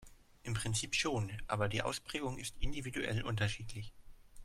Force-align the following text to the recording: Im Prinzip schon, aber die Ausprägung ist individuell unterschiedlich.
Im 0.41 0.55
Prinzip 0.55 0.95
schon, 0.95 1.31
aber 1.45 1.69
die 1.69 1.83
Ausprägung 1.83 2.39
ist 2.39 2.55
individuell 2.59 3.21
unterschiedlich. 3.23 3.93